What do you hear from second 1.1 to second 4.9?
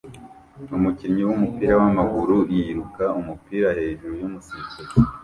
wumupira wamaguru yiruka umupira hejuru yumusifuzi